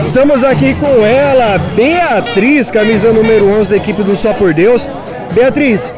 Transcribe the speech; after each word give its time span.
Estamos 0.00 0.42
aqui 0.42 0.74
com 0.74 1.04
ela, 1.04 1.58
Beatriz, 1.74 2.70
camisa 2.70 3.12
número 3.12 3.48
11 3.60 3.70
da 3.70 3.76
equipe 3.76 4.02
do 4.02 4.16
Só 4.16 4.32
por 4.32 4.54
Deus. 4.54 4.88
Beatriz, 5.32 5.92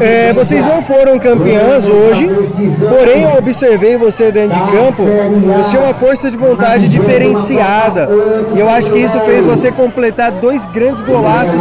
é, 0.00 0.32
vocês 0.32 0.64
não 0.64 0.80
foram 0.80 1.18
campeãs 1.18 1.88
hoje, 1.88 2.28
porém 2.88 3.24
eu 3.24 3.36
observei 3.36 3.96
você 3.96 4.30
dentro 4.30 4.56
de 4.58 4.70
campo, 4.70 5.02
você 5.02 5.70
tinha 5.70 5.82
uma 5.82 5.92
força 5.92 6.30
de 6.30 6.36
vontade 6.36 6.88
diferenciada. 6.88 8.08
E 8.54 8.58
eu 8.60 8.68
acho 8.68 8.90
que 8.92 8.98
isso 9.00 9.18
fez 9.20 9.44
você 9.44 9.72
completar 9.72 10.30
dois 10.30 10.64
grandes 10.66 11.02
golaços 11.02 11.60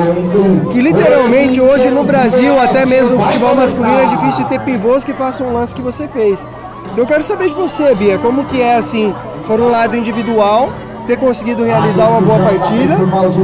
que 0.72 0.80
literalmente 0.80 1.60
hoje 1.60 1.90
no 1.90 2.04
Brasil, 2.04 2.58
até 2.60 2.86
mesmo 2.86 3.16
no 3.16 3.24
futebol 3.26 3.56
masculino, 3.56 4.00
é 4.02 4.06
difícil 4.06 4.44
de 4.44 4.50
ter 4.52 4.60
pivôs 4.60 5.04
que 5.04 5.14
façam 5.14 5.48
um 5.48 5.54
lance 5.54 5.74
que 5.74 5.82
você 5.82 6.08
fez. 6.08 6.48
Então 6.92 7.04
eu 7.04 7.08
quero 7.08 7.24
saber 7.24 7.50
de 7.50 7.56
você, 7.56 7.94
Bia, 7.96 8.18
como 8.20 8.46
que 8.46 8.62
é 8.62 8.76
assim, 8.76 9.14
por 9.48 9.62
um 9.62 9.70
lado 9.70 9.96
individual, 9.96 10.70
ter 11.08 11.16
conseguido 11.16 11.64
realizar 11.64 12.10
uma 12.10 12.22
boa 12.22 12.38
partida, 12.38 12.96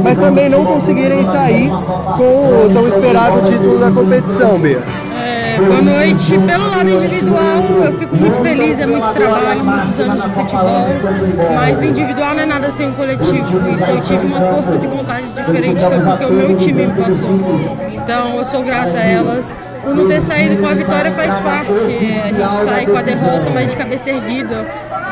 mas 0.02 0.18
também 0.18 0.50
não 0.50 0.64
conseguirem 0.66 1.24
sair 1.24 1.70
com 1.70 2.66
o 2.66 2.70
tão 2.70 2.86
esperado 2.86 3.40
título 3.50 3.78
da 3.78 3.90
competição, 3.90 4.58
Bia. 4.58 4.82
É, 5.18 5.58
boa 5.58 5.80
noite. 5.80 6.38
Pelo 6.38 6.68
lado 6.68 6.90
individual, 6.90 7.64
eu 7.86 7.92
fico 7.98 8.16
muito 8.16 8.38
feliz, 8.42 8.78
é 8.78 8.86
muito 8.86 9.08
trabalho, 9.08 9.64
muitos 9.64 9.98
anos 9.98 10.22
de 10.22 10.28
futebol, 10.28 10.86
mas 11.54 11.80
o 11.80 11.84
individual 11.86 12.34
não 12.34 12.42
é 12.42 12.46
nada 12.46 12.70
sem 12.70 12.90
o 12.90 12.92
coletivo. 12.92 13.78
Se 13.78 13.90
eu 13.90 14.00
tive 14.02 14.26
uma 14.26 14.40
força 14.40 14.76
de 14.76 14.86
vontade 14.86 15.26
diferente 15.28 15.80
porque 16.04 16.24
o 16.26 16.32
meu 16.32 16.56
time 16.58 16.86
me 16.86 17.02
passou. 17.02 17.30
Então 17.90 18.36
eu 18.36 18.44
sou 18.44 18.62
grata 18.62 18.98
a 18.98 19.04
elas. 19.04 19.56
O 19.86 19.94
não 19.94 20.08
ter 20.08 20.20
saído 20.20 20.56
com 20.62 20.66
a 20.66 20.74
vitória 20.74 21.10
faz 21.12 21.38
parte. 21.38 21.72
A 21.72 22.32
gente 22.32 22.54
sai 22.54 22.86
com 22.86 22.96
a 22.96 23.02
derrota, 23.02 23.50
mas 23.52 23.70
de 23.70 23.76
cabeça 23.76 24.10
erguida 24.10 24.64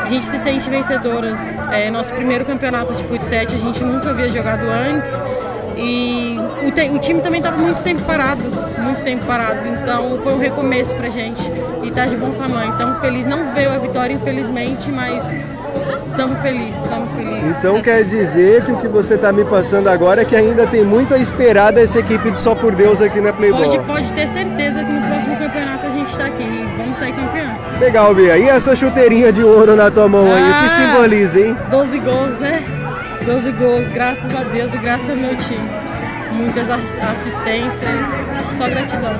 a 0.02 0.08
gente 0.08 0.24
se 0.26 0.38
sente 0.38 0.68
vencedoras. 0.68 1.52
É 1.72 1.90
nosso 1.90 2.12
primeiro 2.12 2.44
campeonato 2.44 2.94
de 2.94 3.02
futsal, 3.04 3.40
a 3.40 3.44
gente 3.44 3.82
nunca 3.82 4.10
havia 4.10 4.28
jogado 4.28 4.64
antes. 4.64 5.20
E 5.76 6.36
o, 6.66 6.70
te, 6.70 6.90
o 6.90 6.98
time 6.98 7.20
também 7.20 7.40
estava 7.40 7.56
muito 7.56 7.82
tempo 7.82 8.02
parado, 8.02 8.42
muito 8.78 9.02
tempo 9.02 9.24
parado. 9.24 9.66
Então 9.66 10.18
foi 10.22 10.34
um 10.34 10.38
recomeço 10.38 10.94
pra 10.96 11.08
gente 11.08 11.42
e 11.82 11.90
tá 11.90 12.06
de 12.06 12.16
bom 12.16 12.30
tamanho. 12.32 12.72
Então 12.74 13.00
feliz, 13.00 13.26
não 13.26 13.54
veio 13.54 13.72
a 13.72 13.78
vitória 13.78 14.12
infelizmente, 14.12 14.90
mas 14.90 15.34
estamos 16.10 16.40
felizes, 16.40 16.84
estamos 16.84 17.12
felizes. 17.14 17.58
Então 17.58 17.82
quer 17.82 18.04
dizer 18.04 18.64
que 18.64 18.72
o 18.72 18.76
que 18.76 18.88
você 18.88 19.14
está 19.14 19.32
me 19.32 19.44
passando 19.44 19.88
agora 19.88 20.22
é 20.22 20.24
que 20.24 20.36
ainda 20.36 20.66
tem 20.66 20.84
muito 20.84 21.14
a 21.14 21.18
esperar 21.18 21.72
dessa 21.72 21.98
equipe 22.00 22.30
do 22.30 22.38
Só 22.38 22.54
por 22.54 22.74
Deus 22.74 23.02
aqui 23.02 23.20
na 23.20 23.32
Playboy. 23.32 23.64
Pode, 23.64 23.78
pode 23.86 24.12
ter 24.12 24.28
certeza 24.28 24.84
que 24.84 24.92
no 24.92 25.00
próximo 25.00 25.36
campeonato 25.36 25.86
a 25.86 25.90
gente 25.90 26.10
está 26.10 26.26
aqui 26.26 26.42
e 26.42 26.74
vamos 26.76 26.98
sair 26.98 27.12
campeão. 27.12 27.56
Legal, 27.80 28.14
Bia. 28.14 28.38
E 28.38 28.48
essa 28.48 28.76
chuteirinha 28.76 29.32
de 29.32 29.42
ouro 29.42 29.74
na 29.74 29.90
tua 29.90 30.08
mão 30.08 30.26
aí, 30.32 30.50
o 30.50 30.62
que 30.62 30.68
simboliza, 30.70 31.40
hein? 31.40 31.56
12 31.70 31.98
gols, 31.98 32.38
né? 32.38 32.62
12 33.24 33.52
gols, 33.52 33.88
graças 33.88 34.34
a 34.34 34.44
Deus 34.44 34.74
e 34.74 34.78
graças 34.78 35.10
ao 35.10 35.16
meu 35.16 35.36
time. 35.36 35.70
Muitas 36.32 36.70
assistências, 36.70 37.90
só 38.52 38.68
gratidão. 38.68 39.12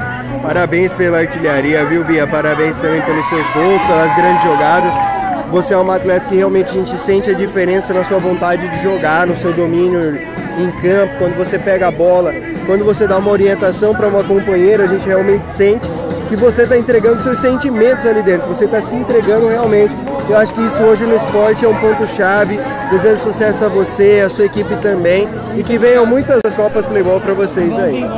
Parabéns 0.42 0.92
pela 0.92 1.18
artilharia, 1.18 1.84
viu, 1.84 2.02
Bia? 2.04 2.26
Parabéns 2.26 2.76
também 2.78 3.02
pelos 3.02 3.28
seus 3.28 3.46
gols, 3.50 3.82
pelas 3.82 4.14
grandes 4.16 4.42
jogadas. 4.42 5.21
Você 5.52 5.74
é 5.74 5.76
uma 5.76 5.96
atleta 5.96 6.26
que 6.26 6.34
realmente 6.34 6.70
a 6.70 6.72
gente 6.72 6.96
sente 6.96 7.30
a 7.30 7.34
diferença 7.34 7.92
na 7.92 8.02
sua 8.02 8.18
vontade 8.18 8.66
de 8.66 8.82
jogar, 8.82 9.26
no 9.26 9.36
seu 9.36 9.52
domínio 9.52 10.18
em 10.58 10.70
campo, 10.80 11.12
quando 11.18 11.36
você 11.36 11.58
pega 11.58 11.88
a 11.88 11.90
bola, 11.90 12.32
quando 12.64 12.86
você 12.86 13.06
dá 13.06 13.18
uma 13.18 13.30
orientação 13.30 13.94
para 13.94 14.08
uma 14.08 14.24
companheira, 14.24 14.84
a 14.84 14.86
gente 14.86 15.06
realmente 15.06 15.46
sente 15.46 15.86
que 16.30 16.36
você 16.36 16.62
está 16.62 16.78
entregando 16.78 17.20
seus 17.20 17.38
sentimentos 17.38 18.06
ali 18.06 18.22
dentro, 18.22 18.48
você 18.48 18.64
está 18.64 18.80
se 18.80 18.96
entregando 18.96 19.46
realmente. 19.46 19.94
Eu 20.26 20.38
acho 20.38 20.54
que 20.54 20.62
isso 20.62 20.82
hoje 20.82 21.04
no 21.04 21.14
esporte 21.14 21.66
é 21.66 21.68
um 21.68 21.78
ponto-chave. 21.78 22.58
Desejo 22.90 23.18
sucesso 23.18 23.66
a 23.66 23.68
você, 23.68 24.22
a 24.24 24.30
sua 24.30 24.46
equipe 24.46 24.74
também 24.76 25.28
e 25.54 25.62
que 25.62 25.76
venham 25.76 26.06
muitas 26.06 26.40
Copas 26.56 26.86
Playboy 26.86 27.20
para 27.20 27.34
vocês 27.34 27.78
aí. 27.78 28.08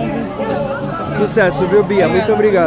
Sucesso, 1.17 1.67
viu, 1.67 1.83
Bia? 1.83 2.09
Muito 2.09 2.33
obrigado. 2.33 2.63